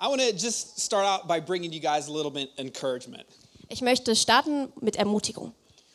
[0.00, 3.24] I want to just start out by bringing you guys a little bit encouragement.
[3.68, 5.52] Ich möchte starten mit Ermutigung.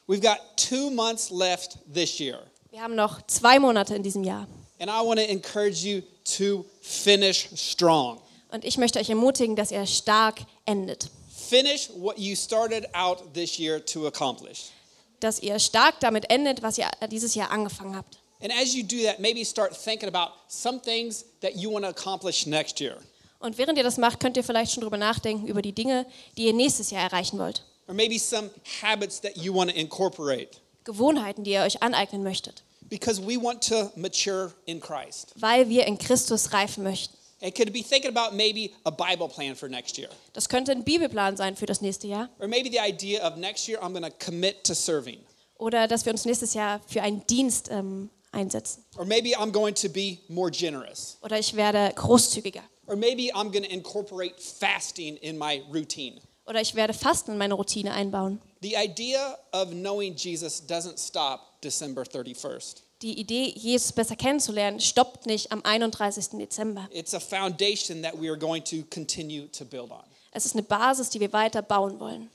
[0.08, 2.40] We've got two months left this year,
[2.72, 4.48] Wir haben noch zwei Monate in diesem Jahr.
[4.80, 6.02] and I want to encourage you
[6.38, 8.22] to finish strong.
[8.52, 11.10] Und ich möchte euch ermutigen, dass ihr stark endet.
[11.30, 14.72] Finish what you started out this year to accomplish.
[15.20, 18.18] Dass ihr stark damit endet, was ihr dieses Jahr angefangen habt.
[18.42, 21.90] And as you do that, maybe start thinking about some things that you want to
[21.90, 22.98] accomplish next year.
[23.40, 26.06] Und während ihr das macht, könnt ihr vielleicht schon drüber nachdenken, über die Dinge,
[26.38, 27.64] die ihr nächstes Jahr erreichen wollt.
[27.88, 28.50] Or maybe some
[28.82, 30.58] habits that you want to incorporate.
[30.84, 32.64] Gewohnheiten, die ihr euch aneignen möchtet.
[32.82, 35.34] Because we want to mature in Christ.
[35.36, 37.16] Weil wir in Christus reifen möchten.
[37.42, 40.10] It could be thinking about maybe a Bible plan for next year.
[40.34, 42.30] Das könnte ein Bibelplan sein für das nächste Jahr.
[42.40, 45.20] Or maybe the idea of next year I'm going to commit to serving.
[45.58, 48.84] Oder dass wir uns nächstes Jahr für einen Dienst ähm, einsetzen.
[48.98, 51.18] Or maybe I'm going to be more generous.
[51.22, 52.64] Oder ich werde großzügiger.
[52.90, 56.20] Or maybe I'm going to incorporate fasting in my routine.
[56.48, 58.42] Oder ich werde Fasten in meine Routine einbauen.
[58.62, 62.82] The idea of knowing Jesus doesn't stop December 31st.
[63.04, 66.40] Die Idee, Jesus besser kennenzulernen, stoppt nicht am 31.
[66.40, 66.90] Dezember.
[66.92, 70.04] It's a foundation that we are going to continue to build on.
[70.32, 72.30] Es ist eine Basis, die wir weiter bauen wollen.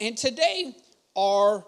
[0.00, 0.74] And today,
[1.14, 1.66] our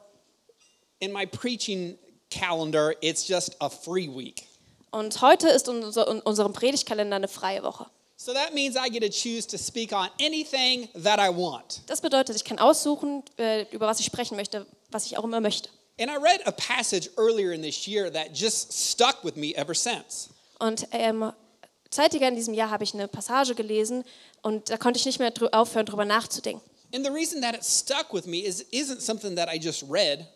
[1.01, 1.99] in my preaching
[2.31, 4.49] calendar, it's just a free week.
[4.91, 7.87] Und heute ist in unserem Predigtkalender eine freie Woche.
[8.21, 11.83] So that means I get to choose to speak on anything that I want.
[11.87, 15.41] Das bedeutet, ich kann aussuchen, äh, über was ich sprechen möchte, was ich auch immer
[15.41, 15.69] möchte.
[16.01, 19.73] And I read a passage earlier in this year that just stuck with me ever
[19.73, 20.31] since.
[20.59, 21.33] Und ähm,
[21.91, 24.03] zeitiger in diesem Jahr habe ich eine Passage gelesen
[24.43, 26.69] und da konnte ich nicht mehr aufhören, darüber nachzudenken.
[26.93, 30.27] And the reason that it stuck with me is isn't something that I just read,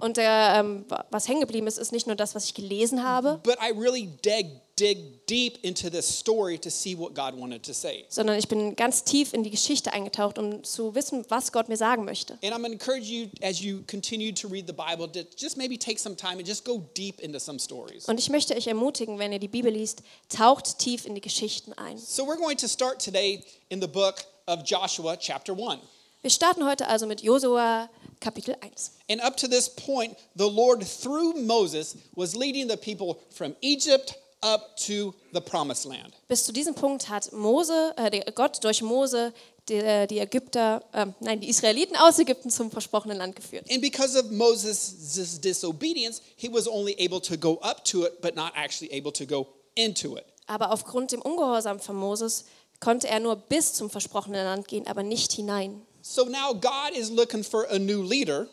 [0.00, 3.40] Und der, ähm, was hängen geblieben ist, ist nicht nur das, was ich gelesen habe,
[3.42, 7.72] but I really dig dig deep into this story to see what God wanted to
[7.72, 8.04] say.
[8.08, 11.76] sondern ich bin ganz tief in die Geschichte eingetaucht, um zu wissen, was Gott mir
[11.76, 12.34] sagen möchte.
[12.44, 15.56] And I'm going to encourage you as you continue to read the Bible to just
[15.56, 18.06] maybe take some time and just go deep into some stories.
[18.06, 21.72] Und ich möchte euch ermutigen, wenn ihr die Bibel liest, taucht tief in die Geschichten
[21.72, 21.98] ein.
[21.98, 25.80] So we're going to start today in the book of Joshua chapter 1.
[26.20, 27.88] Wir starten heute also mit Josua
[28.20, 28.70] Kapitel 1.
[29.08, 34.14] And up to this point, the Lord through Moses was leading the people from Egypt
[34.42, 36.12] up to the promised land.
[36.28, 39.32] Bis zu diesem Punkt hat Mose, äh, Gott durch Mose
[39.68, 43.70] die, äh, die Ägypter, äh, nein, die Israeliten aus Ägypten zum versprochenen Land geführt.
[43.70, 48.34] And because of Moses' disobedience, he was only able to go up to it, but
[48.34, 50.24] not actually able to go into it.
[50.46, 52.44] Aber aufgrund dem Ungehorsam von Moses
[52.80, 55.82] konnte er nur bis zum versprochenen Land gehen, aber nicht hinein.
[56.10, 58.48] So now God is looking for a new leader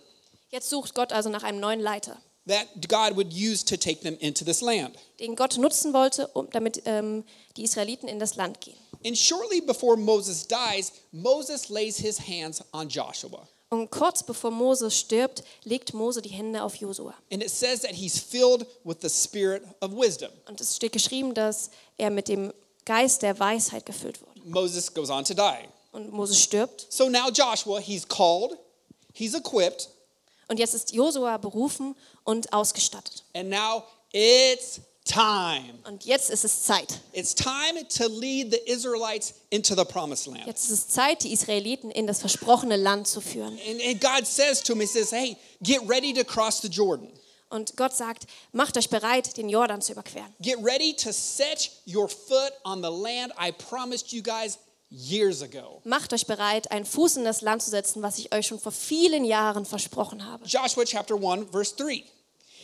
[0.51, 2.17] Jetzt sucht Gott also nach einem neuen Leiter,
[2.47, 4.95] that God would use to take them into this land.
[5.21, 7.23] den Gott nutzen wollte, um, damit ähm,
[7.55, 8.77] die Israeliten in das Land gehen.
[9.05, 13.47] And shortly before Moses dies, Moses lays his hands on Joshua.
[13.69, 17.15] Und kurz bevor Mose stirbt, legt Mose die Hände auf Josua.
[17.31, 20.31] And it says that he's filled with the spirit of wisdom.
[20.47, 22.53] Und es steht geschrieben, dass er mit dem
[22.85, 24.41] Geist der Weisheit gefüllt wurde.
[24.43, 25.69] Moses goes on to die.
[25.95, 26.87] Und Mose stirbt.
[26.89, 28.57] So now Joshua, he's called,
[29.13, 29.89] he's equipped,
[30.49, 33.23] Und jetzt ist Josua berufen und ausgestattet.
[33.33, 35.79] and now it's time.
[35.87, 36.99] Und jetzt ist es Zeit.
[37.13, 40.45] It's time to lead the Israelites into the promised land.
[40.45, 43.57] Jetzt ist es Zeit, die Israeliten in das versprochene Land zu führen.
[43.67, 47.07] And, and God says to him, He says, Hey, get ready to cross the Jordan.
[47.49, 50.33] Und Gott sagt, macht euch bereit, den Jordan zu überqueren.
[50.41, 54.57] Get ready to set your foot on the land I promised you guys.
[55.83, 58.71] Macht euch bereit, einen Fuß in das Land zu setzen, was ich euch schon vor
[58.71, 60.45] vielen Jahren versprochen habe.
[60.45, 62.03] Joshua chapter 1, verse 3.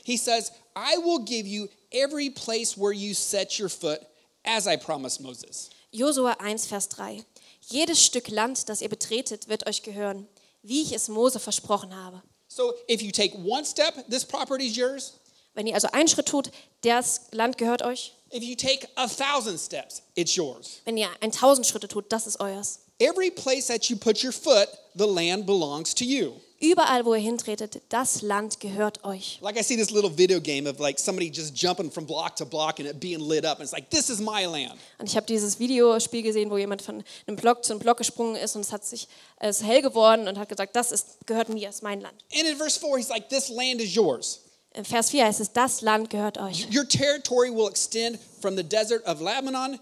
[0.04, 4.00] He says, I will give you every place where you set your foot,
[4.44, 5.70] as I promised Moses.
[5.92, 7.24] Josua 1, Vers 3.
[7.68, 10.28] Jedes Stück Land, das ihr betretet, wird euch gehören,
[10.64, 12.22] wie ich es Mose versprochen habe.
[12.48, 15.20] So if you take one step, this property is yours.
[15.54, 18.14] Wenn ihr also einen Schritt tut, das Land gehört euch.
[18.34, 20.82] If you take a thousand steps, it's yours.
[20.86, 22.80] Wenn ihr ein tausend Schritte tut, das ist euers.
[23.00, 26.34] Every place that you put your foot, the land belongs to you.
[26.62, 29.40] Überall, wo ihr hintretet, das Land gehört euch.
[29.42, 32.46] Like I see this little video game of like somebody just jumping from block to
[32.46, 33.58] block and it being lit up.
[33.58, 34.80] And it's like, this is my land.
[35.00, 38.36] Und ich habe dieses Videospiel gesehen, wo jemand von einem Block zu einem Block gesprungen
[38.36, 39.08] ist und es hat sich
[39.40, 42.14] es hell geworden und hat gesagt, das ist, gehört mir, ist mein Land.
[42.32, 44.42] And in verse 4, he's like, this land is yours.
[44.74, 46.68] In Vers 4 heißt es, das Land gehört euch.
[46.74, 49.80] Your territory will extend from the desert of Lebanon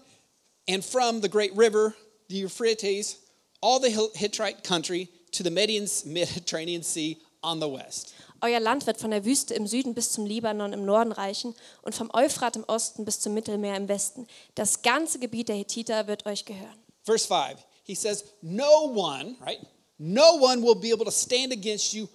[0.68, 1.94] and from the great river,
[2.28, 3.18] the Euphrates,
[3.60, 8.14] all the Hittite country to the Mediterranean Sea on the west.
[8.42, 11.94] Euer Land wird von der Wüste im Süden bis zum Libanon im Norden reichen und
[11.94, 14.26] vom Euphrat im Osten bis zum Mittelmeer im Westen.
[14.54, 16.78] Das ganze Gebiet der Hethiter wird euch gehören.
[17.04, 19.60] Verse 5, he says, No one, right?
[19.98, 22.08] No one will be able to stand against you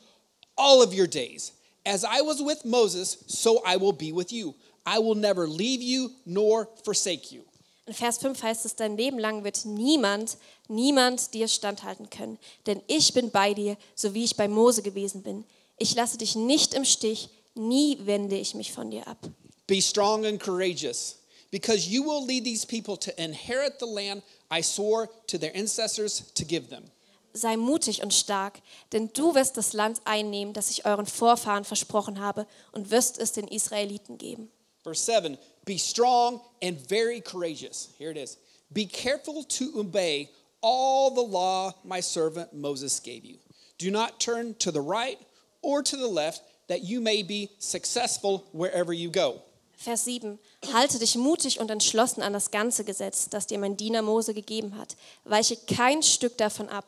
[0.58, 1.54] all of your days.
[1.86, 4.56] As I was with Moses, so I will be with you.
[4.86, 7.44] I will never leave you nor forsake you.
[7.88, 10.38] In Vers 5 heißt es, dein Leben lang wird niemand,
[10.68, 12.40] niemand dir standhalten können.
[12.66, 15.46] Denn ich bin bei dir, so wie ich bei Mose gewesen bin.
[15.78, 19.20] Ich lasse dich nicht im Stich, nie wende ich mich von dir ab.
[19.68, 21.18] Be strong and courageous,
[21.52, 26.32] because you will lead these people to inherit the land I swore to their ancestors
[26.34, 26.86] to give them.
[27.38, 28.62] Sei mutig und stark,
[28.94, 33.34] denn du wirst das Land einnehmen, das ich euren Vorfahren versprochen habe, und wirst es
[33.34, 34.50] den Israeliten geben.
[34.84, 37.90] Verse 7 Be strong and very courageous.
[37.98, 38.38] Here it is.
[38.72, 40.30] Be careful to obey
[40.62, 43.38] all the law my servant Moses gave you.
[43.78, 45.18] Do not turn to the right
[45.62, 49.42] or to the left, that you may be successful wherever you go.
[49.78, 50.40] Vers 7.
[50.74, 54.78] Halte dich mutig und entschlossen an das ganze Gesetz, das dir mein Diener Mose gegeben
[54.78, 54.96] hat.
[55.26, 56.86] Weiche kein Stück davon ab.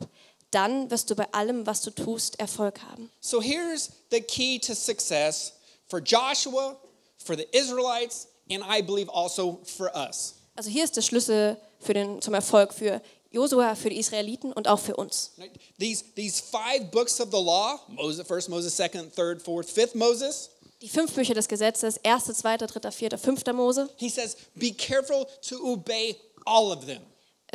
[0.52, 3.12] Dann wirst du bei allem, was du tust, Erfolg haben.
[3.20, 5.54] So here's the key to success
[5.88, 6.78] for Joshua,
[7.18, 10.36] for the Israelites, and I believe also for us.
[10.56, 13.02] Also hier ist der Schlüssel für den, zum Erfolg für
[13.32, 15.32] Josua, für die Israeliten und auch für uns.
[15.80, 20.50] These, these five books of the law Moses, first Moses, second, third, fourth, fifth Moses
[20.82, 23.90] Die fünf Bücher des Gesetzes, erste, zweiter, dritter, vierter, fünfter Mose.
[23.98, 26.16] he says, be careful to obey
[26.46, 27.02] all of them.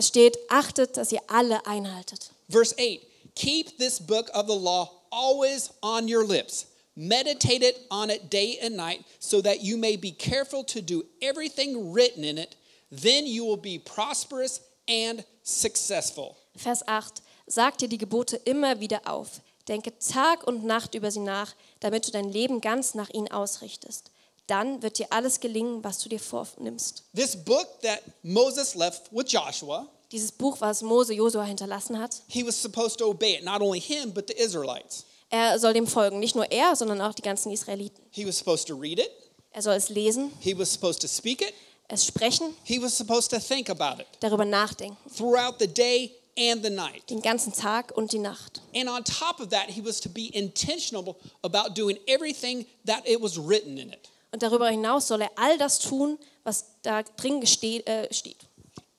[0.02, 2.32] Es steht, achtet, dass ihr alle einhaltet.
[2.49, 3.06] Verse 8
[3.37, 6.66] Keep this book of the law always on your lips.
[6.96, 11.04] Meditate it on it day and night, so that you may be careful to do
[11.20, 12.56] everything written in it.
[12.90, 16.37] Then you will be prosperous and successful.
[16.56, 17.22] Vers 8.
[17.46, 19.40] Sag dir die Gebote immer wieder auf.
[19.69, 24.10] Denke Tag und Nacht über sie nach, damit du dein Leben ganz nach ihnen ausrichtest.
[24.52, 27.04] Dann wird dir alles gelingen, was du dir vornimmst.
[27.16, 32.44] This book that Moses left with Joshua, Dieses Buch, was Mose Josua hinterlassen hat, he
[32.46, 35.06] was supposed to obey it, not only him, but the Israelites.
[35.31, 36.19] er soll dem folgen.
[36.20, 37.99] Nicht nur er, sondern auch die ganzen Israeliten.
[38.10, 39.10] He was supposed to read it,
[39.52, 41.54] Er soll es lesen, he was supposed to speak it,
[41.88, 44.99] es sprechen, he was supposed to think about it darüber nachdenken.
[45.16, 47.08] throughout the day and the night.
[47.08, 48.60] Den ganzen Tag und die Nacht.
[48.75, 53.19] And on top of that, he was to be intentional about doing everything that it
[53.19, 54.10] was written in it.
[54.32, 58.38] Und darüber hinaus soll er all das tun, was da drin äh, steht.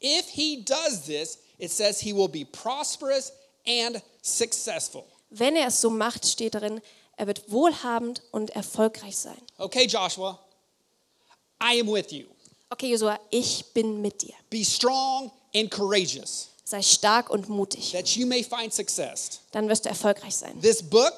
[0.02, 3.34] If he does this, it says he will be prosperous
[3.66, 5.06] and successful.
[5.30, 6.82] Wenn er es so macht, steht darin,
[7.18, 9.42] er wird wohlhabend und erfolgreich sein.
[9.58, 10.40] Okay, Joshua,
[11.62, 12.26] I am with you.
[12.70, 14.34] Okay, Josua, ich bin mit dir.
[14.50, 17.92] Be strong and courageous, Sei stark und mutig.
[17.92, 19.40] that you may find success.
[19.52, 20.60] Dann wirst du erfolgreich sein.
[20.62, 21.14] This book,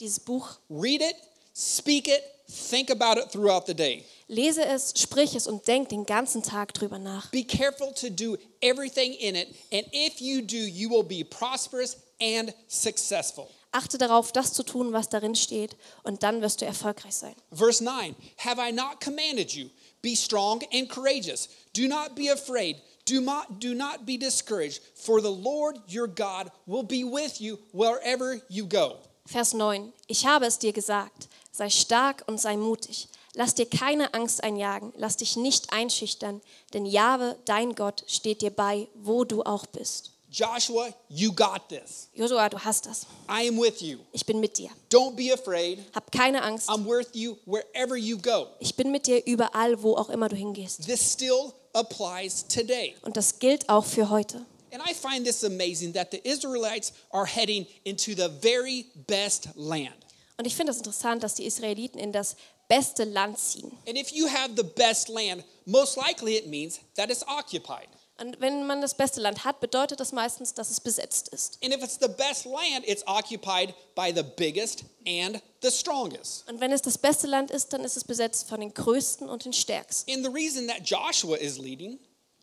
[0.00, 1.16] Dieses Buch, read it,
[1.54, 4.04] speak it, think about it throughout the day.
[4.28, 7.30] lese es, sprich es und denk den ganzen Tag drüber nach.
[7.30, 11.96] Be careful to do everything in it, and if you do, you will be prosperous
[12.20, 13.48] and successful.
[13.70, 17.34] Achte darauf, das zu tun, was darin steht, und dann wirst du erfolgreich sein.
[17.52, 19.68] Verse 9 Have I not commanded you?
[20.00, 21.48] Be strong and courageous.
[21.74, 22.76] Do not be afraid.
[23.04, 27.58] Do not, do not be discouraged, for the Lord your God will be with you
[27.72, 28.98] wherever you go.
[29.26, 29.92] Vers 9.
[30.06, 31.28] Ich habe es dir gesagt,
[31.58, 33.08] sei stark und sei mutig.
[33.34, 36.40] Lass dir keine Angst einjagen, lass dich nicht einschüchtern,
[36.72, 40.12] denn Jahwe, dein Gott, steht dir bei, wo du auch bist.
[40.30, 42.08] Joshua, you got this.
[42.14, 43.06] Josua, du hast das.
[43.28, 43.98] I am with you.
[44.12, 44.68] Ich bin mit dir.
[44.90, 45.78] Don't be afraid.
[45.94, 46.68] Hab keine Angst.
[46.68, 48.46] I'm with you wherever you go.
[48.60, 50.84] Ich bin mit dir überall, wo auch immer du hingehst.
[50.84, 52.94] This still applies today.
[53.02, 54.44] Und das gilt auch für heute.
[54.70, 59.97] And I find this amazing that the Israelites are heading into the very best land.
[60.38, 62.36] Und ich finde es das interessant, dass die Israeliten in das
[62.68, 63.76] beste Land ziehen.
[63.88, 67.88] And if you have the best land, most likely it means that it's occupied.
[68.20, 71.58] Und wenn man das beste Land hat, bedeutet das meistens, dass es besetzt ist.
[71.62, 76.48] And if it's the best land, it's occupied by the biggest and the strongest.
[76.48, 79.44] Und wenn es das beste Land ist, dann ist es besetzt von den Größten und
[79.44, 80.12] den Stärksten.
[80.12, 81.98] And the reason that Joshua is leading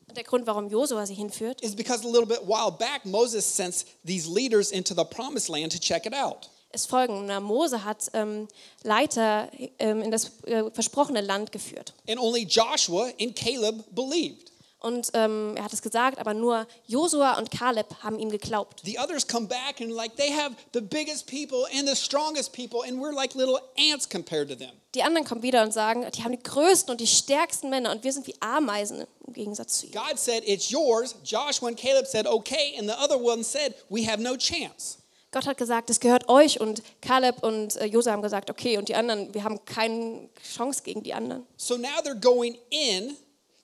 [0.07, 3.45] Und der Grund, warum Josua sie hinführt, is because a little bit while back Moses
[3.45, 6.49] sent these leaders into the promised land to check it out.
[6.75, 7.39] Ist folgender.
[7.39, 8.47] Mose hat ähm,
[8.83, 11.93] Leiter ähm, in das äh, versprochene Land geführt.
[12.07, 14.51] And only Joshua and Caleb believed.
[14.85, 18.81] Und ähm, er hat es gesagt, aber nur Josua und Kaleb haben ihm geglaubt.
[18.83, 22.83] The others come back and like they have the biggest people and the strongest people
[22.87, 23.59] and we're like little
[23.91, 24.69] ants compared to them.
[24.93, 28.03] Die anderen kommen wieder und sagen, die haben die größten und die stärksten Männer und
[28.03, 29.95] wir sind wie Ameisen im Gegensatz zu ihnen.
[29.95, 31.15] God said it's yours.
[31.23, 34.99] Joshua and Caleb said okay and the other one said we have no chance.
[35.35, 38.87] Gott hat gesagt, es gehört euch und Kaleb und äh, Josua haben gesagt, okay und
[38.87, 41.45] die anderen, wir haben keine Chance gegen die anderen.
[41.57, 43.17] So now they're going in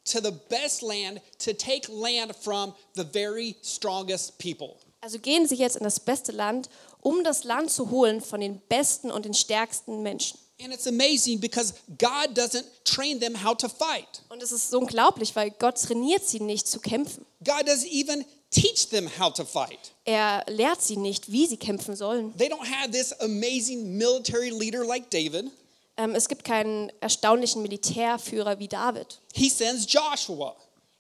[0.04, 4.76] to the best land to take land from the very strongest people.
[5.00, 8.60] Also gehen sie jetzt in das beste Land, um das Land zu holen von den
[8.68, 10.38] besten und den stärksten Menschen.
[10.62, 14.24] And it's amazing because God doesn't train them how to fight.
[14.28, 17.26] Und es ist so unglaublich, weil Gott trainiert sie nicht zu kämpfen.
[17.40, 19.94] God doesn't even teach them how to fight.
[20.06, 22.36] Er lehrt sie nicht, wie sie kämpfen sollen.
[22.38, 25.50] They don't have this amazing military leader like David.
[25.98, 29.20] Ähm, es gibt keinen erstaunlichen Militärführer wie David.
[29.34, 30.56] He sends Joshua.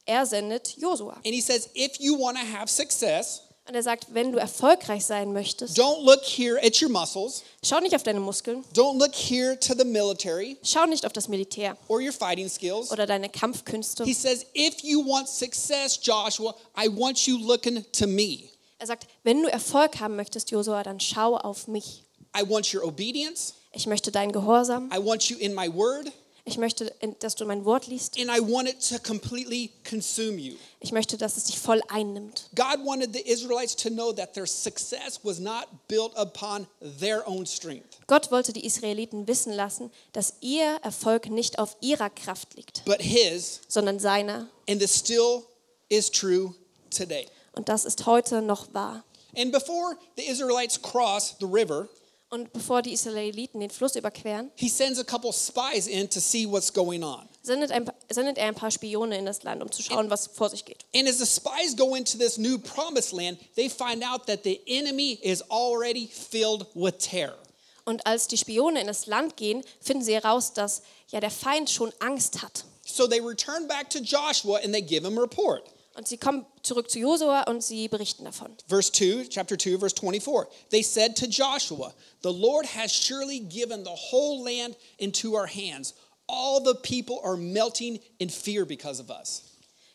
[0.05, 1.13] Er sendet Josua.
[1.23, 3.41] And he says, if you want to have success,
[3.71, 7.41] Und er sagt, wenn du erfolgreich sein möchtest, don't look here at your muscles.
[7.63, 11.29] schau nicht auf deine Muskeln, Don't look here to the military schau nicht auf das
[11.29, 12.91] Militär or your fighting skills.
[12.91, 14.03] oder deine Kampfkünste.
[14.03, 18.49] He says, if you want success, Joshua, I want you looking to me.
[18.77, 22.03] Er sagt, wenn du Erfolg haben möchtest, Josua, dann schau auf mich.
[22.37, 23.53] I want your obedience.
[23.71, 24.91] Ich möchte deinen Gehorsam.
[24.93, 26.11] I want you in my word.
[26.43, 28.17] Ich möchte, dass du mein Wort liest.
[28.19, 30.55] And I want it to completely consume you.
[30.79, 32.49] Ich möchte, dass es dich voll einnimmt.
[32.55, 36.67] God wanted the Israelites to know that their success was not built upon
[36.99, 42.09] their own strength, Gott wollte die Israeliten wissen lassen, dass ihr Erfolg nicht auf ihrer
[42.09, 43.61] Kraft liegt, but His.
[43.67, 44.47] sondern seiner.
[44.67, 45.43] And this still
[45.89, 46.55] is true
[46.89, 47.27] today.
[47.53, 49.03] Und das ist heute noch wahr.
[49.37, 51.87] And before the Israelites cross the river,
[52.33, 56.49] Und bevor die Israeliten den Fluss überqueren, he sends a couple spies in to see
[56.49, 57.27] what's going on.
[57.43, 60.49] sendet, ein, sendet er ein paar Spione in das Land, um zu schauen, was vor
[60.49, 60.85] sich geht.
[60.95, 64.61] And as the spies go into this new promised land, they find out that the
[64.65, 67.37] enemy is already filled with terror.
[67.83, 71.69] Und als die Spione in das Land gehen, finden sie heraus, dass ja der Feind
[71.69, 72.63] schon Angst hat.
[72.85, 75.63] So they return back to Joshua and they give him a report.
[75.93, 78.55] Und sie kommen zurück zu Josua und sie berichten davon.
[78.67, 80.47] Verse 2, chapter 2, verse 24.
[80.69, 85.93] They said to Joshua, The Lord has surely given the whole land into our hands.
[86.27, 89.43] All the people are melting in fear because of us.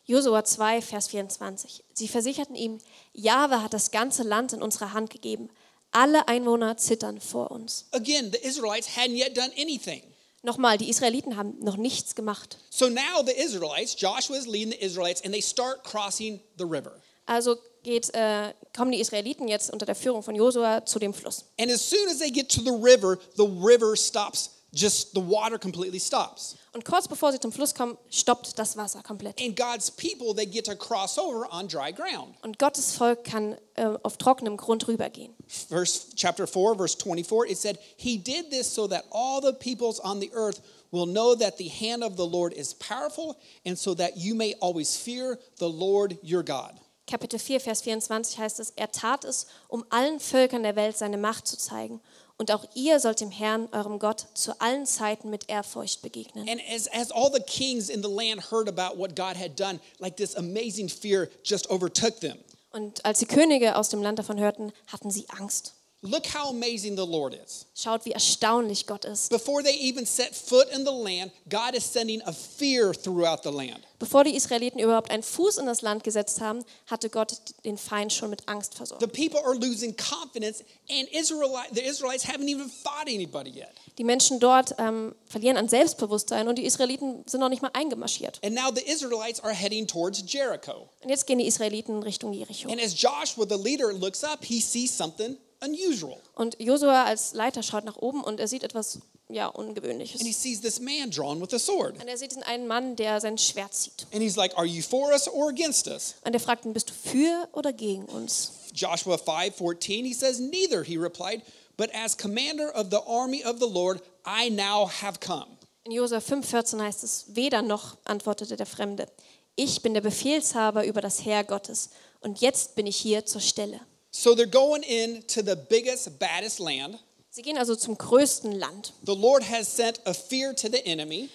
[0.07, 1.83] Josua 2, Vers 24.
[1.95, 2.79] Sie versicherten ihm,
[3.15, 5.49] Jahwe hat das ganze Land in unsere Hand gegeben.
[5.93, 7.87] Alle Einwohner zittern vor uns.
[7.93, 10.03] Again, the Israelites hadn't yet done anything.
[10.47, 12.59] Nochmal, die Israeliten haben noch nichts gemacht.
[12.71, 17.03] So now the Israelites, Joshua is leading the Israelites, and they start crossing the river.
[17.27, 21.47] Also geht, äh, kommen die Israeliten jetzt unter der Führung von Josua zu dem Fluss.
[21.59, 25.59] And as soon as they get to the river, the river stops, just the water
[25.59, 26.57] completely stops.
[26.73, 29.41] Und kurz bevor sie zum Fluss kommen, stoppt das Wasser komplett.
[29.41, 32.35] And God's people, they get to cross over on dry ground.
[32.43, 35.35] Und Gottes Volk kann äh, auf trockenem Grund rübergehen.
[35.49, 39.99] Verse chapter 4, verse 24, it said, He did this so that all the peoples
[40.01, 43.95] on the earth will know that the hand of the Lord is powerful, and so
[43.95, 46.79] that you may always fear the Lord your God.
[47.07, 51.17] Kapitel 4, Vers 24 heißt es, er tat es, um allen Völkern der Welt seine
[51.17, 52.01] Macht zu zeigen.
[52.39, 56.47] Und auch ihr sollt dem Herrn, eurem Gott, zu allen Zeiten mit Ehrfurcht begegnen.
[56.49, 59.81] And as, as all the kings in the land heard about what God had done,
[59.99, 62.37] like this amazing fear just overtook them.
[62.73, 65.76] Und als die Könige aus dem Land davon hörten, hatten sie Angst.
[66.03, 67.67] Look how amazing the Lord is.
[67.75, 69.31] Schaut, wie erstaunlich Gott ist.
[69.31, 73.51] Before they even set foot in the land, God is sending a fear throughout the
[73.51, 73.81] land.
[73.99, 78.13] Bevor die Israeliten überhaupt einen Fuß in das Land gesetzt haben, hatte Gott den Feind
[78.13, 79.03] schon mit Angst versorgt.
[79.03, 83.71] The people are losing confidence, and Israelite, the Israelites haven't even fought anybody yet.
[83.97, 88.39] Die Menschen dort ähm, verlieren an Selbstbewusstsein und die Israeliten sind noch nicht mal eingemarschiert.
[88.45, 90.91] And now the Israelites are heading towards Jericho.
[91.03, 92.69] Und jetzt gehen die Israeliten Richtung Jericho.
[92.69, 96.17] And as Joshua, the leader, looks up, he sees something unusual.
[96.35, 100.21] Und Josua als Leiter schaut nach oben und er sieht etwas ja, Ungewöhnliches.
[100.21, 102.01] And he sees this man drawn with a sword.
[102.01, 104.07] Und er sieht einen Mann, der sein Schwert zieht.
[104.13, 106.15] And he's like, Are you for us or against us?
[106.25, 108.53] Und er fragt ihn, bist du für oder gegen uns?
[108.73, 111.43] Joshua 5:14 he says neither he replied
[111.77, 115.47] but as commander of the army of the Lord I now have come.
[115.85, 119.07] In Josua 5,14 heißt es, weder noch, antwortete der Fremde.
[119.55, 123.81] Ich bin der Befehlshaber über das Heer Gottes und jetzt bin ich hier zur Stelle.
[124.19, 126.99] So they're going into the biggest baddest land.
[127.29, 128.95] Sie gehen also zum größten Land.
[129.05, 131.29] The Lord has sent a fear to the enemy.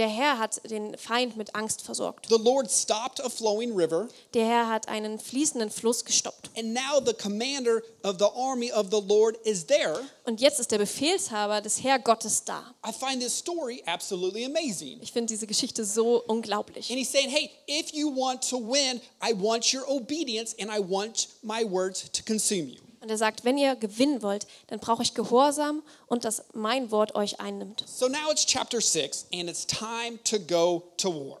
[0.00, 2.26] Der Herr hat den Feind mit Angst versorgt.
[2.30, 6.48] The Lord stopped a flowing river Der Herr hat einen fließenden Fluss gestoppt.
[6.56, 10.00] and now the commander of the army of the Lord is there.
[10.24, 12.74] Und jetzt ist der Befehlshaber des Heer Gottes da.
[12.82, 14.98] I find this story absolutely amazing.
[15.02, 16.88] Ich finde diese Geschichte so unglaublich.
[16.88, 20.80] And he's saying, "Hey, if you want to win, I want your obedience and I
[20.80, 25.02] want my words to consume you." Und er sagt, wenn ihr gewinnen wollt, dann brauche
[25.02, 27.84] ich Gehorsam und dass mein Wort euch einnimmt.
[27.86, 31.40] So now it's chapter 6 and it's time to go to war.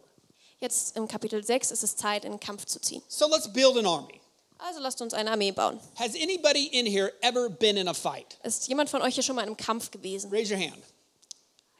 [0.60, 3.02] Jetzt im Kapitel 6 ist es Zeit, in den Kampf zu ziehen.
[3.08, 4.20] So let's build an army.
[4.58, 5.80] Also lasst uns eine Armee bauen.
[5.96, 8.38] Has anybody in here ever been in a fight?
[8.42, 10.30] Ist jemand von euch hier schon mal in einem Kampf gewesen?
[10.30, 10.82] Raise your hand.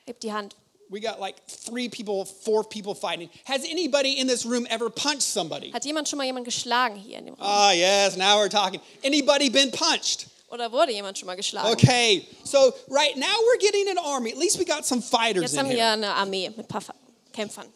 [0.07, 0.57] Hebt die Hand.
[0.91, 3.31] We got like three people, four people fighting.
[3.45, 5.71] Has anybody in this room ever punched somebody?
[5.71, 7.47] Hat jemand schon mal jemanden geschlagen hier in dem Raum?
[7.47, 8.81] Ah, yes, now we're talking.
[9.05, 10.27] Anybody been punched?
[10.51, 11.71] Oder wurde jemand schon mal geschlagen?
[11.73, 14.31] Okay, so right now we're getting an army.
[14.33, 15.93] At least we got some fighters Jetzt in haben wir here.
[15.93, 16.95] eine Armee mit ein paar Fa-
[17.33, 17.67] Kämpfern.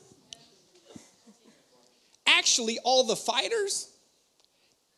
[2.27, 3.91] Actually, all the fighters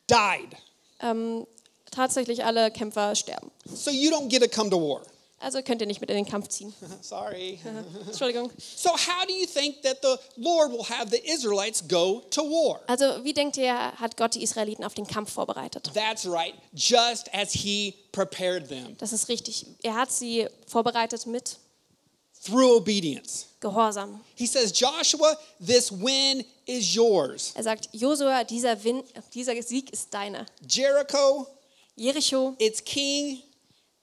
[0.07, 0.57] died.
[1.01, 1.47] Ähm,
[1.91, 3.51] tatsächlich alle Kämpfer sterben.
[3.67, 5.03] So you don't get to come to war.
[5.38, 6.73] Also könnt ihr nicht mit in den Kampf ziehen.
[7.02, 7.61] Sorry.
[8.07, 8.50] Entschuldigung.
[8.59, 12.81] So how do you think that the Lord will have the Israelites go to war?
[12.87, 15.90] Also wie denkt ihr, hat Gott die Israeliten auf den Kampf vorbereitet?
[15.93, 19.66] That's right, just as he prepared them Das ist richtig.
[19.83, 21.59] Er hat sie vorbereitet mit
[22.47, 23.47] through obedience.
[23.61, 24.21] Gehorsam.
[24.35, 27.52] He says, Joshua, this win is yours.
[27.55, 29.02] Er sagt, Josua, dieser, Win
[29.35, 30.47] dieser Sieg ist deiner.
[30.66, 31.47] Jericho,
[31.97, 33.43] Jericho, its king,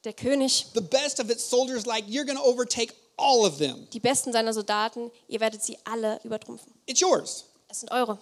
[0.03, 3.88] der König, the best of its soldiers, like you're going to overtake all of them.
[3.93, 6.74] die Besten seiner Soldaten, ihr werdet sie alle übertrumpfen.
[6.86, 7.45] It's yours.
[7.69, 8.17] Es sind eure.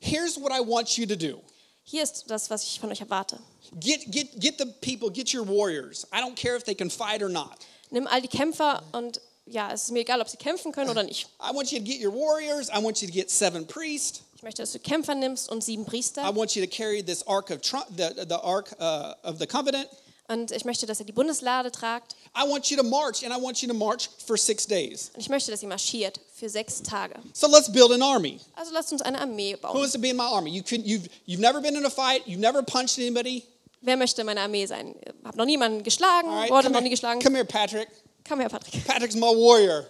[0.00, 1.40] Here's what I want you to do
[1.84, 3.38] Hier ist das, was ich von euch erwarte.
[3.80, 6.06] get, get, get the people, get your warriors.
[6.12, 7.58] I don't care if they can fight or not.
[7.90, 11.02] Nimm all die Kämpfer und ja, es ist mir egal, ob sie kämpfen können oder
[11.02, 11.26] nicht.
[11.40, 12.68] I want you to get your warriors.
[12.68, 14.22] I want you to get seven priests.
[14.36, 16.22] Ich möchte, dass du Kämpfer nimmst und sieben I Priester.
[16.36, 17.60] want you to carry this ark of
[17.96, 19.88] the, the ark uh, of the covenant.
[20.32, 22.16] Und ich möchte, dass ihr die Bundeslade tragt.
[22.34, 25.10] I want you to march, and I want you to march for six days.
[25.14, 27.14] Und ich möchte, dass ihr marschiert für sechs Tage.
[27.34, 28.40] So let's build an army.
[28.54, 29.74] Also lasst uns eine Armee Who bauen.
[29.80, 30.50] wants to be in my army?
[30.50, 32.22] You could, you've, you've never been in a fight.
[32.26, 33.44] You've never punched anybody.
[33.82, 34.94] Wer möchte meine Armee sein?
[35.24, 37.20] Habe noch niemanden geschlagen, right, wurde noch nie geschlagen.
[37.20, 37.88] Come here, Patrick.
[38.26, 38.86] Komm her, Patrick.
[38.86, 39.86] Patrick's my warrior.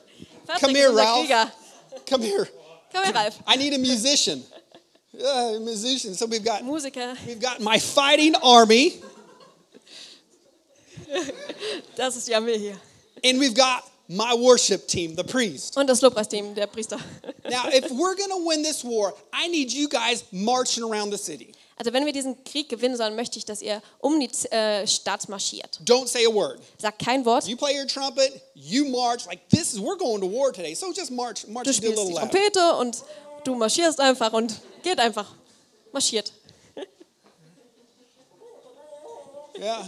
[0.46, 1.26] Patrick Come ist here, Ralph.
[1.26, 1.52] Krieger.
[2.08, 2.48] Come here.
[2.90, 3.38] Komm her, Ralf.
[3.46, 4.42] I need a musician.
[5.22, 6.14] A musician.
[6.14, 7.14] So we've got Musiker.
[7.26, 8.94] we've got my fighting army,
[11.96, 12.80] Das ist die Armee hier.
[13.24, 15.76] and we've got my worship team, the priest.
[15.76, 16.98] Und das Lobpreisteam, der Priester.
[17.48, 21.52] Now, if we're gonna win this war, I need you guys marching around the city.
[21.76, 25.28] Also wenn wir diesen Krieg gewinnen sollen, möchte ich, dass ihr um die äh, Stadt
[25.28, 25.80] marschiert.
[25.84, 26.60] Don't say a word.
[26.78, 27.46] Sagt kein Wort.
[27.46, 29.24] You play your trumpet, you march.
[29.26, 30.74] Like this is we're going to war today.
[30.74, 32.14] So just march, march Du spielst die.
[32.14, 33.02] Trompete und
[33.44, 35.34] du marschierst einfach und geht einfach.
[35.92, 36.32] Marschiert.
[39.58, 39.84] Yeah.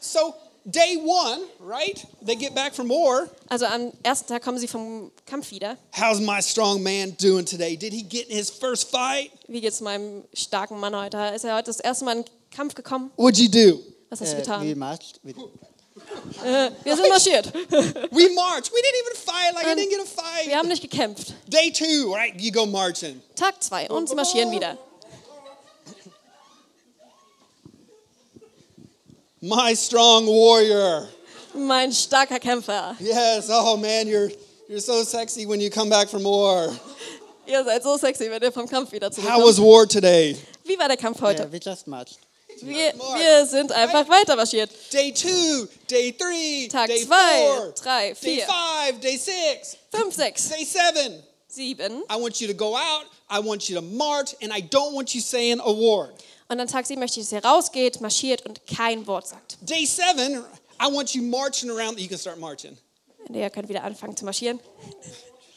[0.00, 0.34] So
[0.64, 2.04] day one, right?
[2.22, 3.28] They get back from war.
[3.48, 5.76] Also am ersten Tag kommen sie vom Kampf wieder.
[5.92, 7.76] How's my strong man doing today?
[7.76, 9.30] Did he get in his first fight?
[9.48, 11.18] Wie geht's meinem starken Mann heute?
[11.34, 13.10] Ist er heute das erste Mal in den Kampf gekommen?
[13.16, 13.80] What'd you do?
[14.08, 14.78] Was hast du we getan?
[14.78, 15.36] marched with
[16.42, 17.52] Äh, wir sind marschiert.
[18.10, 18.72] We marched.
[18.72, 19.54] We didn't even fight.
[19.54, 20.56] Like I didn't get a Wir fight.
[20.56, 21.34] haben nicht gekämpft.
[21.46, 22.32] Day two, right?
[22.40, 23.20] You go marching.
[23.36, 24.78] Tag zwei und sie marschieren wieder.
[29.42, 31.08] My strong warrior.
[31.54, 32.94] Mein starker Kämpfer.
[33.00, 33.48] Yes.
[33.50, 34.30] Oh man, you're
[34.68, 36.68] you're so sexy when you come back from war.
[37.46, 40.36] Ihr seid so sexy, wenn ihr vom Kampf wieder How was war today?
[40.64, 41.50] Wie war der Kampf yeah, heute?
[41.50, 42.18] we just marched.
[42.62, 44.70] Wir, wir sind einfach weiter marschiert.
[44.92, 50.50] Day two, day three, Tag day zwei, four, drei, day five, day six, Fünf, sechs,
[50.50, 51.22] day seven.
[51.48, 52.02] sieben.
[52.10, 53.06] I want you to go out.
[53.30, 56.12] I want you to march, and I don't want you saying a word.
[56.50, 59.56] Und an Tag sieben möchte ich, dass ihr rausgeht, marschiert und kein Wort sagt.
[59.60, 60.42] Day seven,
[60.82, 61.98] I want you marching around.
[62.00, 62.76] You can start marching.
[63.28, 64.58] Und ihr könnt wieder anfangen zu marschieren.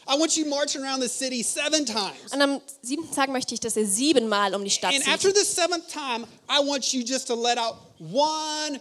[0.08, 2.32] I want you marching around the city seven times.
[2.32, 5.14] Und am siebten Tag möchte ich, dass ihr siebenmal um die Stadt And zieht.
[5.14, 8.80] after the seventh time, I want you just to let out one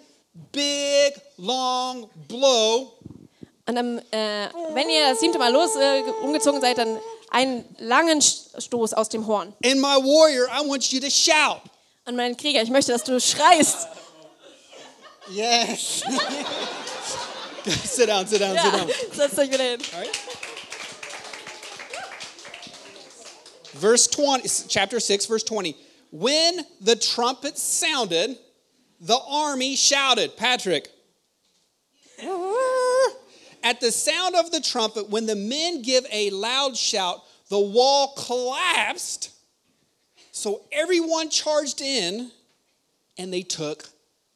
[0.53, 2.92] big, long blow.
[3.66, 6.98] Und am, äh, wenn ihr das siebte Mal los äh, umgezogen seid, dann
[7.31, 9.55] einen langen Stoß aus dem Horn.
[9.64, 11.62] And my warrior, I want you to shout.
[12.05, 13.87] Und mein Krieger, ich möchte, dass du schreist.
[15.31, 16.03] Yes.
[17.85, 18.91] sit down, sit down, sit down.
[19.12, 19.81] setzt euch wieder hin.
[19.97, 20.11] Right.
[23.75, 25.77] Verse 20, chapter 6, verse 20.
[26.11, 28.37] When the trumpet sounded,
[29.01, 30.37] the army shouted.
[30.37, 30.88] Patrick.
[33.65, 38.15] At the sound of the trumpet, when the men give a loud shout, the wall
[38.17, 39.32] collapsed.
[40.33, 42.31] So everyone charged in
[43.18, 43.85] and they took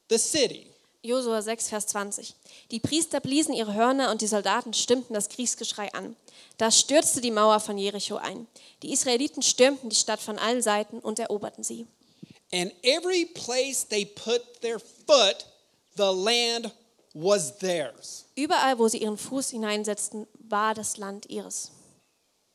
[0.08, 0.66] the city.
[1.02, 2.34] Josua 6, Vers 20.
[2.70, 6.16] Die Priester bliesen ihre Hörner und die Soldaten stimmten das Kriegsgeschrei an.
[6.58, 8.46] Da stürzte die Mauer von Jericho ein.
[8.82, 11.86] Die Israeliten stürmten die Stadt von allen Seiten und eroberten sie.
[12.52, 15.46] And every place they put their foot,
[15.96, 16.72] the land
[17.14, 18.26] was theirs.
[18.34, 21.70] Überall, wo sie ihren Fuß hineinsetzten, war das Land ihres.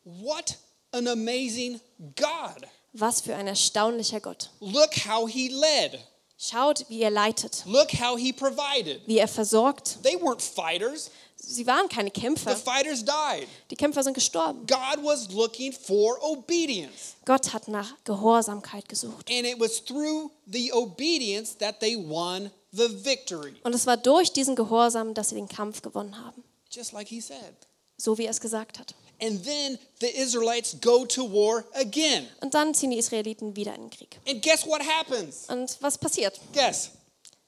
[0.04, 0.58] What
[0.92, 1.80] an amazing
[2.16, 2.68] God.
[2.94, 4.50] Was für ein erstaunlicher Gott.
[4.60, 6.00] Look how he led.
[6.38, 9.02] Schaut, wie er leitet, Look how he provided.
[9.06, 10.00] wie er versorgt.
[10.04, 11.12] They weren't fighters.
[11.38, 12.56] Sie waren keine The Kämpfer.
[12.56, 13.48] fighters died.
[13.70, 14.66] Die Kämpfer sind gestorben.
[14.68, 17.14] God was looking for obedience.
[17.26, 19.30] Gott hat nach Gehorsamkeit gesucht.
[19.30, 23.56] And it was through the obedience that they won the victory.
[23.64, 26.44] Und es war durch diesen Gehorsam, dass sie den Kampf gewonnen haben.
[26.72, 27.56] Just like he said.
[27.98, 28.96] So wie er es gesagt hat.
[29.22, 32.28] And then the Israelites go to war again.
[32.42, 34.20] Und dann ziehen die Israeliten wieder in den Krieg.
[34.28, 35.48] And guess what happens?
[35.48, 36.40] Und was passiert?
[36.54, 36.92] Guess.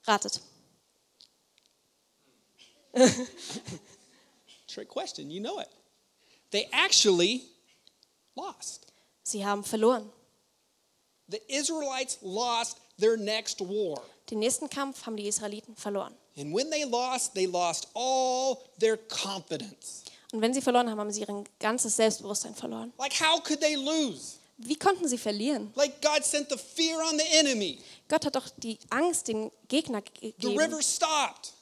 [0.06, 0.40] Ratet.
[4.68, 5.32] Trick question.
[5.32, 5.70] You know it.
[6.52, 7.42] They actually
[8.36, 8.86] lost.
[9.24, 10.12] Sie haben verloren.
[11.28, 14.04] The Israelites lost their next war.
[14.30, 16.14] Den nächsten Kampf haben die Israeliten verloren.
[16.38, 20.04] And when they lost, they lost all their confidence.
[20.34, 22.92] Und wenn sie verloren haben, haben sie ihr ganzes Selbstbewusstsein verloren.
[22.98, 24.38] Like, how could they lose?
[24.58, 25.72] Wie konnten sie verlieren?
[25.76, 27.78] Like, God sent the fear on the enemy.
[28.10, 30.60] Gott hat doch die Angst den Gegner The gegeben.
[30.60, 31.54] river stopped.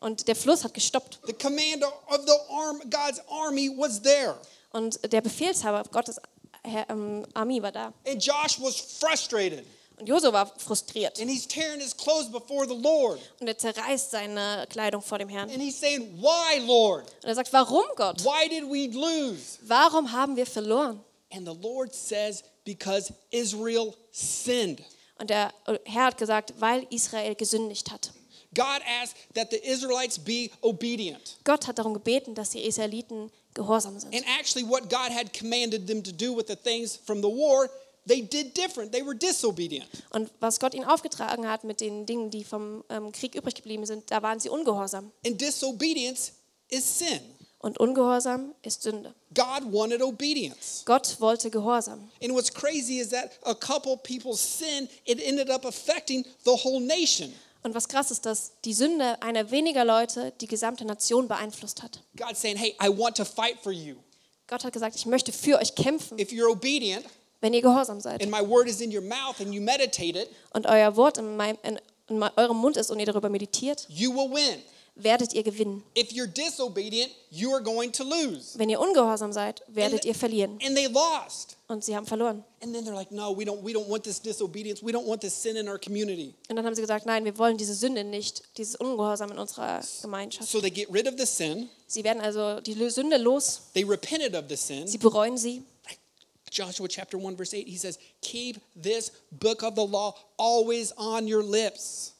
[0.00, 1.20] Und der Fluss hat gestoppt.
[1.26, 4.36] The commander of the arm, God's army was there.
[4.72, 6.18] Und der Befehlshaber Gottes
[6.64, 7.92] ähm, Armee war da.
[8.06, 9.66] And Josh was frustrated.
[9.98, 11.20] Und Josua war frustriert.
[11.20, 13.20] And he's tearing his clothes before the Lord.
[13.40, 15.50] Und er zerreißt seine Kleidung vor dem Herrn.
[15.50, 17.04] And he's saying, Why, Lord?
[17.22, 18.24] Und er sagt, warum Gott?
[18.24, 19.58] Why did we lose?
[19.62, 21.00] Warum haben wir verloren?
[21.32, 24.80] And the Lord says, Because Israel sinned.
[25.18, 25.52] Und der
[25.84, 28.12] Herr hat gesagt, weil Israel gesündigt hat.
[28.54, 31.36] God asked that the Israelites be obedient.
[31.44, 34.14] Gott hat darum gebeten, dass die Israeliten gehorsam sind.
[34.14, 37.68] And actually, what God had commanded them to do with the things from the war,
[38.08, 38.92] they did different.
[38.92, 39.86] They were disobedient.
[40.10, 43.86] Und was Gott ihnen aufgetragen hat mit den Dingen, die vom ähm, Krieg übrig geblieben
[43.86, 45.12] sind, da waren sie ungehorsam.
[45.24, 46.32] And disobedience
[46.68, 47.20] is sin.
[47.60, 49.14] Und Ungehorsam ist Sünde.
[49.34, 50.82] God wanted obedience.
[50.84, 52.08] Gott wollte Gehorsam.
[52.22, 56.80] And what's crazy is that a couple people's sin, it ended up affecting the whole
[56.80, 57.32] nation.
[57.64, 62.00] Und was krass ist, dass die Sünde einer weniger Leute die gesamte Nation beeinflusst hat.
[62.16, 63.96] God's saying, hey, I want to fight for you.
[64.46, 67.04] Gott hat gesagt, ich möchte für euch kämpfen, If you're obedient
[67.40, 68.22] wenn ihr gehorsam seid.
[68.22, 71.36] and my word is in your mouth and you meditate it, Und euer Wort in,
[71.36, 74.60] meinem, in, in eurem Mund ist und ihr darüber meditiert, you will win.
[75.00, 75.84] werdet ihr gewinnen.
[75.96, 78.58] If you're disobedient, you are going to lose.
[78.58, 80.58] Wenn ihr ungehorsam seid, werdet ihr verlieren.
[80.64, 81.56] And they lost.
[81.68, 82.42] Und sie haben verloren.
[82.62, 84.82] And then they're like, no, we don't, we don't want this disobedience.
[84.82, 86.34] We don't want this sin in our community.
[86.48, 89.80] Und dann haben sie gesagt, nein, wir wollen diese Sünde nicht, dieses Ungehorsam in unserer
[90.02, 90.50] Gemeinschaft.
[90.50, 91.68] So they get rid of the sin.
[91.86, 94.88] Sie werden also die Sünde los, They repented of the sin.
[94.88, 95.62] sie bereuen sie.
[96.50, 101.26] Joshua chapter 1, verse 8, he says, Keep this book of the law always on
[101.26, 102.12] your lips.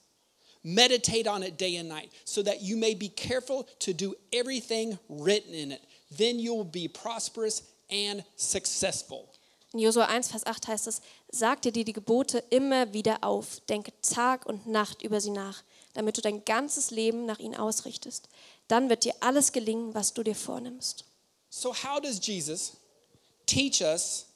[0.64, 4.98] Meditate on it day and night, so that you may be careful to do everything
[5.08, 5.82] written in it.
[6.16, 9.32] Then you will be prosperous and successful.
[9.72, 13.92] In Josua 1, Vers 8 heißt es, sag dir die Gebote immer wieder auf, denke
[14.00, 15.62] Tag und Nacht über sie nach,
[15.92, 18.28] damit du dein ganzes Leben nach ihnen ausrichtest.
[18.68, 21.04] Dann wird dir alles gelingen, was du dir vornimmst.
[21.50, 22.76] So, how does Jesus
[23.48, 24.26] teach us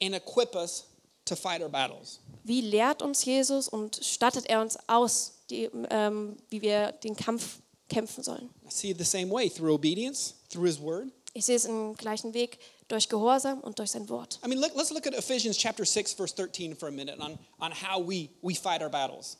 [0.00, 0.86] and equip us
[1.26, 2.20] to fight our battles?
[2.44, 7.58] Wie lehrt uns Jesus und stattet er uns aus, die, ähm, wie wir den Kampf
[7.88, 8.50] kämpfen sollen?
[8.66, 11.08] I see it the same way through obedience, through His Word.
[11.32, 14.38] Ich sehe es im gleichen Weg durch Gehorsam und durch sein Wort.
[14.44, 17.38] I mean, look, let's look at Ephesians chapter 6, verse 13 for a minute on,
[17.58, 19.36] on how we, we fight our battles.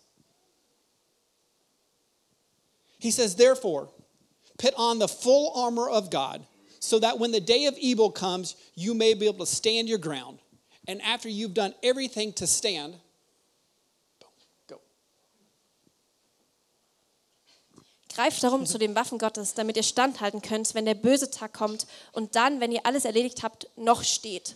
[2.98, 3.90] He says, Therefore,
[4.58, 6.44] put on the full armor of God,
[6.84, 9.98] so that when the day of evil comes, you may be able to stand your
[9.98, 10.38] ground.
[10.86, 12.94] And after you've done everything to stand,
[14.20, 14.30] boom,
[14.68, 14.80] go.
[18.14, 21.86] Greift darum zu den Waffen Gottes, damit ihr standhalten könnt, wenn der böse Tag kommt
[22.12, 24.54] und dann, wenn ihr alles erledigt habt, noch steht.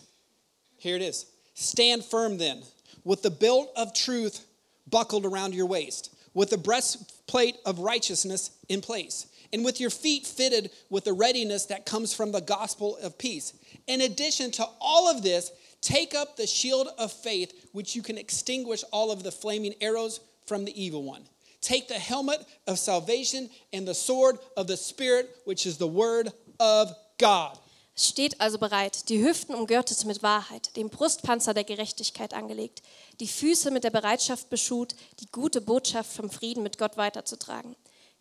[0.77, 1.25] Here it is.
[1.55, 2.61] Stand firm then,
[3.03, 4.41] with the belt of truth
[4.87, 10.25] buckled around your waist, with the breastplate of righteousness in place, and with your feet
[10.25, 13.53] fitted with the readiness that comes from the gospel of peace.
[13.87, 18.17] In addition to all of this, take up the shield of faith, which you can
[18.17, 21.23] extinguish all of the flaming arrows from the evil one.
[21.61, 26.31] Take the helmet of salvation and the sword of the Spirit, which is the word
[26.59, 27.57] of God.
[27.95, 32.81] Steht also bereit, die Hüften umgürtet mit Wahrheit, den Brustpanzer der Gerechtigkeit angelegt,
[33.19, 37.75] die Füße mit der Bereitschaft beschut, die gute Botschaft vom Frieden mit Gott weiterzutragen.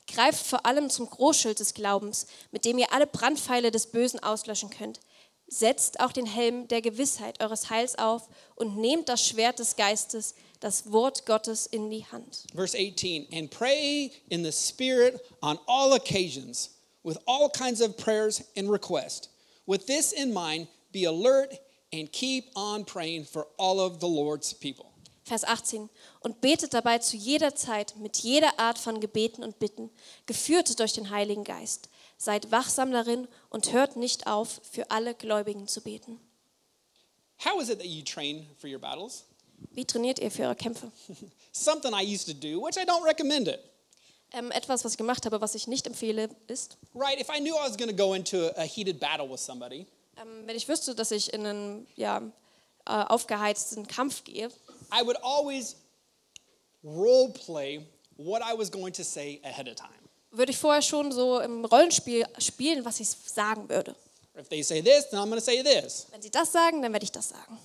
[0.09, 4.71] Greift vor allem zum Großschild des Glaubens, mit dem ihr alle Brandpfeile des Bösen auslöschen
[4.71, 5.01] könnt.
[5.47, 10.35] Setzt auch den Helm der Gewissheit eures Heils auf und nehmt das Schwert des Geistes,
[10.61, 12.44] das Wort Gottes, in die Hand.
[12.55, 16.71] Verse 18, and pray in the Spirit on all occasions
[17.05, 19.29] with all kinds of prayers and requests.
[19.66, 21.55] With this in mind, be alert
[21.92, 24.92] and keep on praying for all of the Lord's people.
[25.29, 25.88] Vers 18.
[26.21, 29.91] Und betet dabei zu jeder Zeit mit jeder Art von Gebeten und Bitten,
[30.27, 31.88] geführt durch den Heiligen Geist.
[32.17, 36.19] Seid wachsam darin und hört nicht auf, für alle Gläubigen zu beten.
[37.45, 39.25] How is it that you train for your battles?
[39.71, 40.91] Wie trainiert ihr für eure Kämpfe?
[41.53, 43.61] Something I used to do, which I don't recommend it.
[44.33, 47.21] Ähm, etwas, was ich gemacht habe, was ich nicht empfehle, ist, Right?
[47.21, 49.87] If I knew I was going to go into a heated battle with somebody,
[50.21, 52.19] ähm, wenn ich wüsste, dass ich in einen ja,
[52.85, 54.51] äh, aufgeheizten Kampf gehe,
[54.90, 55.77] I would always
[56.83, 60.09] role play what I was going to say ahead of time.
[60.31, 63.94] würde ich vorher schon so im Rollenspiel spielen, was ich sagen würde.
[64.38, 66.07] If they say this, then I'm going to say this.
[66.11, 67.59] Wenn sie das sagen, dann werde ich das sagen.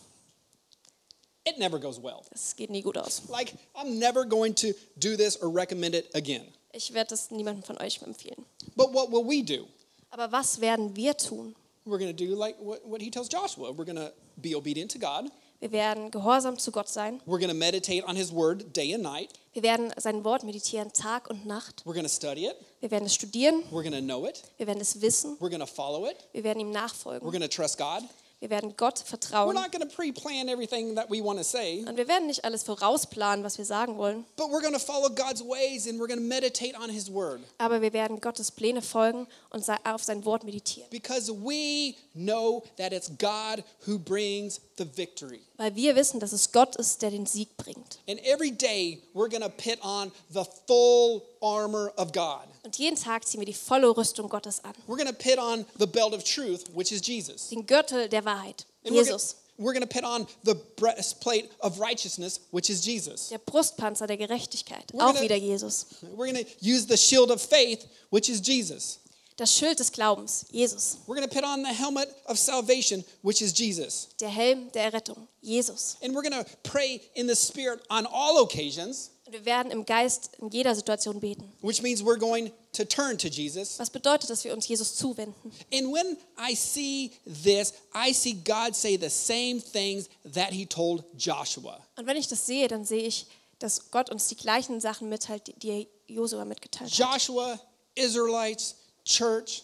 [1.46, 2.22] It never goes well.
[2.32, 3.24] Das geht nie gut aus.
[3.28, 6.48] Like, I'm never going to do this or recommend it again.
[6.72, 8.46] Ich werde das niemandem von euch empfehlen.
[8.76, 9.68] But what will we do?
[10.10, 11.54] Aber was werden wir tun?
[11.86, 13.72] We're going to do like what, what he tells Joshua.
[13.72, 15.30] We're going to be obedient to God.
[15.64, 17.22] Wir werden gehorsam zu Gott sein.
[17.26, 19.30] We're going to meditate on his word day and night.
[19.54, 21.84] Wir werden sein Wort meditieren Tag und Nacht.
[21.86, 22.58] We're going to study it.
[22.82, 23.64] Wir werden es studieren.
[23.72, 24.44] We're going to know it.
[24.58, 25.38] Wir werden es wissen.
[25.40, 26.18] We're going to follow it.
[26.34, 27.22] Wir werden ihm We're nachfolgen.
[27.32, 28.04] going to trust God.
[28.44, 29.56] Wir werden Gott We're vertrauen.
[29.56, 32.44] not going to pre plan everything that we want to say, Und wir werden nicht
[32.44, 34.26] alles vorausplanen, was wir sagen wollen.
[34.36, 37.40] but we're going to follow God's ways and we're going to meditate on his word
[37.58, 40.90] Aber wir werden Gottes Pläne folgen und auf sein Wort meditieren.
[40.90, 45.40] because we know that it's God who brings the victory.
[45.56, 48.00] Weil wir wissen, dass es Gott ist, der den Sieg bringt.
[48.10, 52.50] And every day we're going to put on the full armor of God.
[52.64, 54.74] Und jeden Tag ziehen wir die volle Rüstung Gottes an.
[54.88, 57.50] We're going to put on the belt of truth, which is Jesus.
[57.50, 59.36] Den Gürtel der Wahrheit, And Jesus.
[59.58, 63.30] we're going to put on the breastplate of righteousness, which is Jesus.
[63.30, 65.88] Der Brustpanzer der Gerechtigkeit, We're auch gonna- wieder Jesus.
[66.16, 69.00] We're going to use the shield of faith, which is Jesus.
[69.36, 71.00] Das Schild des Glaubens, Jesus.
[71.08, 74.08] We're going to put on the helmet of salvation, which is Jesus.
[74.22, 75.98] Der Helm der Errettung, Jesus.
[76.04, 80.32] And we're going to pray in the Spirit on all occasions, wir werden im Geist
[80.40, 81.52] in jeder Situation beten.
[81.62, 83.78] which means we're going to turn to Jesus.
[83.80, 85.52] Was bedeutet, dass wir uns Jesus zuwenden?
[85.74, 91.04] And when I see this, I see God say the same things that he told
[91.18, 91.80] Joshua.
[91.98, 93.26] Und wenn ich das sehe, dann sehe ich,
[93.60, 96.98] dass Gott uns die gleichen Sachen mitteilt, die- die Josua mitgeteilt hat.
[96.98, 97.60] Joshua,
[97.96, 99.64] Israelites, church,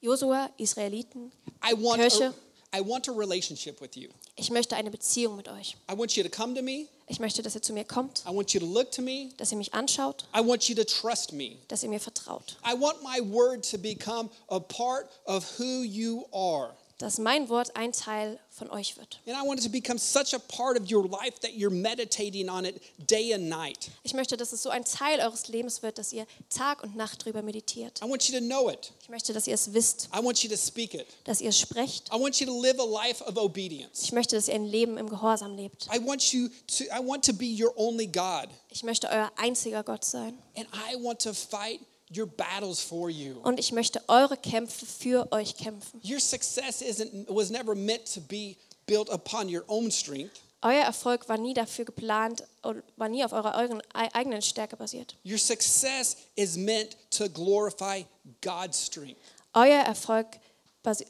[0.00, 1.30] Josua, Israeliten,
[1.62, 2.28] I want, Kirche.
[2.28, 2.34] a,
[2.72, 4.08] I want a relationship with you.
[4.36, 5.76] ich möchte eine Beziehung mit euch.
[5.90, 6.86] I want you to come to me.
[7.08, 9.30] Ich möchte, dass ihr zu mir kommt, I want you to look to me.
[9.38, 11.56] dass ihr mich anschaut, I want you to trust me.
[11.66, 12.56] dass ihr mir vertraut.
[12.64, 16.72] I want my word to become a part of who you are.
[17.00, 19.20] Dass mein Wort ein Teil von euch wird.
[19.26, 22.50] And I want it to become such a part of your life that you're meditating
[22.50, 23.90] on it day and night.
[24.02, 27.24] Ich möchte, dass es so ein Teil eures Lebens wird, dass ihr Tag und Nacht
[27.24, 28.02] drüber meditiert.
[28.04, 28.92] I want you to know it.
[29.00, 31.06] Ich möchte, dass ihr es wisst, I want you to speak it.
[31.24, 32.10] dass ihr es sprecht.
[32.12, 32.20] Ich
[34.12, 35.88] möchte, dass ihr ein Leben im Gehorsam lebt.
[38.70, 40.38] Ich möchte euer einziger Gott sein.
[40.54, 41.80] And I want to fight
[42.14, 43.40] your battles for you.
[43.42, 46.00] Und ich möchte eure Kämpfe für euch kämpfen.
[46.04, 50.40] Your success isn't was never meant to be built upon your own strength.
[50.62, 55.16] Euer Erfolg war nie dafür geplant und war nie auf eurer eigenen Stärke basiert.
[55.24, 58.04] Your success is meant to glorify
[58.42, 59.16] God's strength.
[59.54, 60.26] Euer Erfolg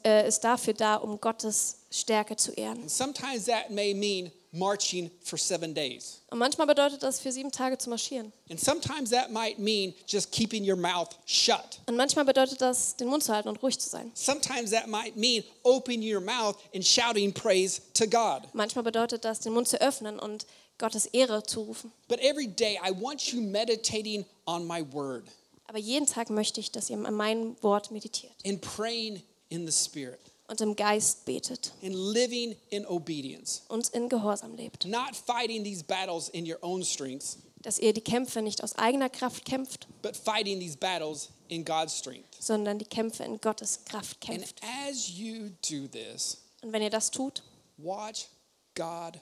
[0.05, 2.81] äh, ist dafür da, um Gottes Stärke zu ehren.
[2.81, 6.21] And sometimes that may mean marching for 7 days.
[6.29, 8.31] Und manchmal bedeutet das, für sieben Tage zu marschieren.
[8.49, 11.79] And sometimes that might mean just keeping your mouth shut.
[11.85, 14.11] Und manchmal bedeutet das, den Mund zu halten und ruhig zu sein.
[14.13, 18.43] Sometimes that might mean opening your mouth and shouting praise to God.
[18.53, 20.45] Manchmal bedeutet das, den Mund zu öffnen und
[20.77, 21.91] Gottes Ehre zu rufen.
[22.07, 25.25] But every day, I want you meditating on my word
[25.67, 29.71] Aber jeden Tag möchte ich, dass ihr an mein Wort meditiert and praying in the
[29.71, 30.19] Spirit
[30.51, 34.85] und im Geist betet and living in obedience, und in Gehorsam lebt.
[34.85, 39.09] not fighting these battles in your own strengths, Dass ihr die Kämpfe nicht aus eigener
[39.09, 42.27] Kraft kämpft, but fighting these battles in God's strength.
[42.39, 44.61] sondern die Kämpfe in Gottes Kraft And kämpft.
[44.89, 47.43] as you do this, Und wenn ihr das tut,
[47.77, 48.27] watch
[48.75, 49.19] God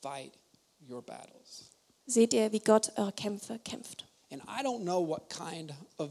[0.00, 0.32] fight
[0.88, 1.64] your battles.
[2.06, 4.06] seht ihr, wie Gott eure Kämpfe kämpft.
[4.32, 6.10] And I don't know what kind of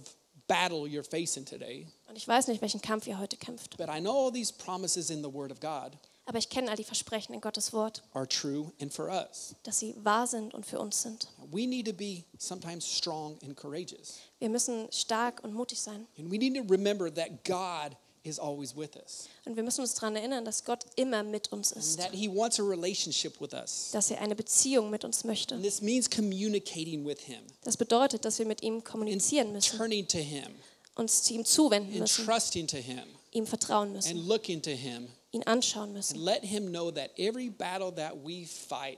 [0.50, 3.78] battle you're facing today, Und ich weiß nicht, welchen Kampf ihr heute kämpft.
[3.78, 6.76] but I know all these promises in the Word of God Aber ich kenne all
[6.76, 9.56] die Versprechen in Gottes Wort, are true and for us.
[9.64, 11.28] dass sie wahr sind und für uns sind.
[11.52, 14.20] We need to be sometimes strong and courageous.
[14.40, 16.06] Wir müssen stark und mutig sein.
[16.18, 19.94] And we need to remember that God is always with us, Und wir müssen uns
[19.96, 21.98] daran erinnern, dass Gott immer mit uns and ist.
[22.00, 23.90] that He wants a relationship with us.
[23.92, 25.56] Dass er eine Beziehung mit uns möchte.
[25.56, 30.08] And this means communicating with Him, Das bedeutet, dass wir mit ihm kommunizieren müssen, turning
[30.08, 30.48] to Him,
[30.96, 34.72] uns zu ihm zuwenden and müssen, trusting to Him, ihm vertrauen müssen, and looking to
[34.72, 36.20] Him, ihn anschauen and müssen.
[36.24, 38.98] let Him know that every battle that we fight.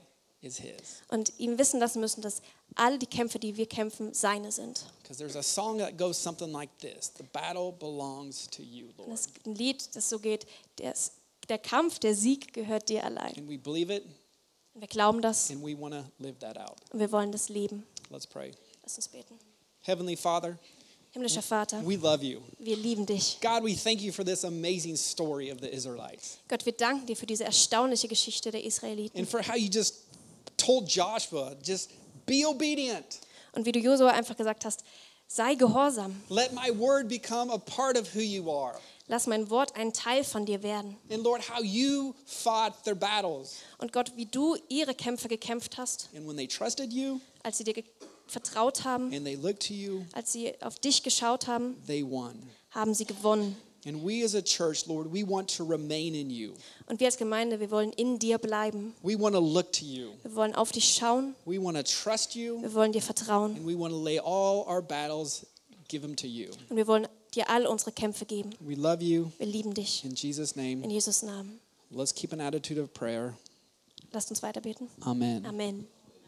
[1.08, 2.42] Und ihm wissen lassen müssen, dass
[2.74, 4.84] alle die Kämpfe, die wir kämpfen, seine sind.
[5.02, 8.98] Because there's a song that goes something like this The battle belongs to you, Und
[8.98, 9.12] Lord.
[9.12, 10.46] das ist ein Lied, das so geht,
[10.78, 10.94] der,
[11.48, 13.34] der Kampf, der Sieg gehört dir allein.
[13.36, 14.04] And we believe it
[14.74, 16.76] Und wir glauben das and we want to live that out.
[16.92, 17.86] und wir wollen das leben.
[18.10, 18.52] Let's pray.
[18.82, 19.38] Lass uns beten.
[19.82, 20.58] Heavenly Father,
[21.12, 22.40] Himmlischer Vater, we love you.
[22.58, 23.38] wir lieben dich.
[23.42, 27.16] God, we thank you for this amazing story of the Israelites Gott, wir danken dir
[27.16, 30.04] für diese erstaunliche Geschichte der Israeliten and for how you just
[30.64, 31.90] told Joshua, just
[32.26, 33.20] be obedient.
[33.52, 34.84] und wie du Josua einfach gesagt hast,
[35.26, 36.22] sei gehorsam.
[36.28, 38.78] Let my word become a part of who you are.
[39.08, 40.96] Lass mein Wort ein Teil von dir werden.
[41.10, 43.56] And Lord, how you fought their battles.
[43.78, 47.64] Und Gott, wie du ihre Kämpfe gekämpft hast, And when they trusted you als sie
[47.64, 47.82] dir
[48.28, 52.40] vertraut haben, and they looked to you, als sie auf dich geschaut haben, they won.
[52.70, 53.56] haben sie gewonnen.
[53.84, 56.52] And we as a church, Lord, we want to remain in you.
[56.86, 58.94] Und wir als Gemeinde, wir wollen in dir bleiben.
[59.02, 60.10] We want to look to you.
[60.22, 61.34] Wir wollen auf dich schauen.
[61.44, 62.62] We want to trust you.
[62.62, 63.56] Wir wollen dir vertrauen.
[63.56, 65.44] And we want to lay all our battles,
[65.88, 66.50] give them to you.
[66.68, 68.50] Und wir wollen dir all unsere Kämpfe geben.
[68.60, 69.32] We love you.
[69.38, 70.04] Wir lieben dich.
[70.04, 71.58] In Jesus' name, In Jesus' Namen.
[71.90, 73.36] let's keep an attitude of prayer.
[74.12, 74.88] Lasst uns weiterbeten.
[75.00, 75.44] Amen.
[75.44, 75.88] Amen.